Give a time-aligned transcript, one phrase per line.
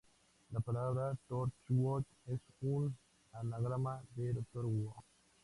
[0.51, 2.97] La palabra "Torchwood" es un
[3.33, 4.95] anagrama de "Doctor Who".